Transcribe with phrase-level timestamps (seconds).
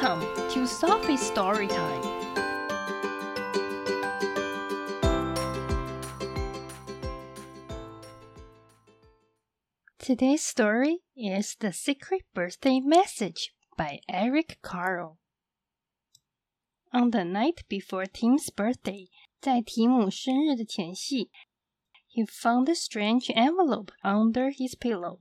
[0.00, 2.02] Welcome to Sophie's Story Time.
[9.98, 15.18] Today's story is The Secret Birthday Message by Eric Carle.
[16.94, 19.10] On the night before Tim's birthday,
[19.42, 21.28] 在提姆生日的前夕,
[22.08, 25.18] he found a strange envelope under his pillow.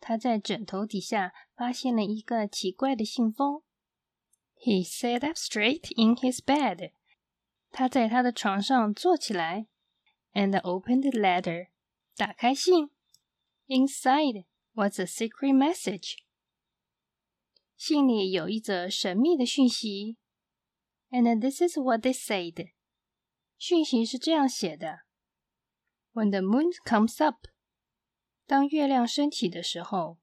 [0.00, 3.62] 他在枕头底下发现了一个奇怪的信封。
[4.56, 6.92] He sat up straight in his bed.
[7.70, 9.66] 他在他的床上坐起来，
[10.32, 11.68] and opened the letter.
[12.16, 12.90] 打开信。
[13.66, 16.18] Inside was a secret message.
[17.76, 20.16] 信里有一则神秘的讯息。
[21.10, 22.72] And this is what they said.
[23.58, 25.00] 讯息是这样写的：
[26.12, 27.46] When the moon comes up.
[28.51, 30.19] 当月亮升起的时候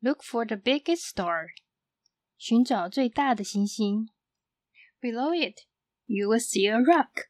[0.00, 1.46] ，look for the biggest star，
[2.36, 4.08] 寻找最大的星星。
[5.00, 5.60] Below it,
[6.06, 7.28] you will see a rock。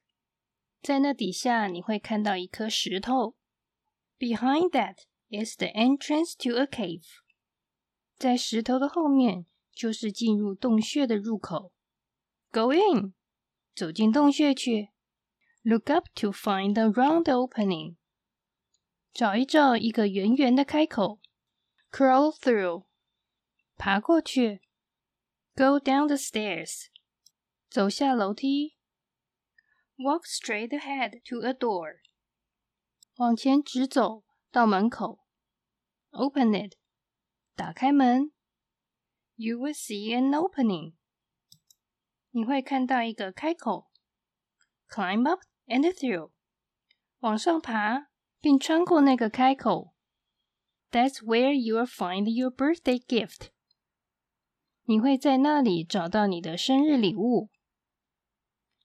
[0.80, 3.36] 在那底下你会看到一颗石头。
[4.18, 7.04] Behind that is the entrance to a cave。
[8.16, 11.74] 在石头的后面就是进入洞穴的入口。
[12.50, 13.12] Go in，
[13.74, 14.88] 走进洞穴去。
[15.62, 17.96] Look up to find the round opening。
[19.18, 21.20] 找一找一个圆圆的开口
[21.90, 22.86] ，crawl through，
[23.76, 24.62] 爬过去
[25.56, 26.84] ，go down the stairs，
[27.68, 28.76] 走下楼梯
[29.96, 31.96] ，walk straight ahead to a door，
[33.16, 35.18] 往前直走到门口
[36.10, 36.76] ，open it，
[37.56, 38.30] 打开门
[39.34, 40.94] ，you will see an opening，
[42.30, 43.90] 你会看到一个开口
[44.88, 46.30] ，climb up and through，
[47.18, 48.07] 往上爬。
[48.39, 49.93] 并穿过那个开口。
[50.91, 53.49] That's where you'll find your birthday gift。
[54.85, 57.49] 你会在那里找到你的生日礼物。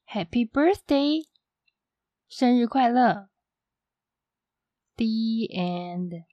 [0.07, 1.27] Happy birthday！
[2.29, 3.29] 生日快乐。
[4.97, 6.25] The end.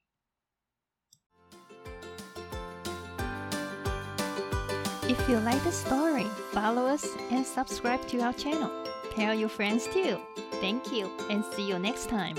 [5.08, 8.72] If you like the story, follow us and subscribe to our channel.
[9.16, 10.20] Tell your friends too.
[10.62, 12.36] Thank you and see you next time.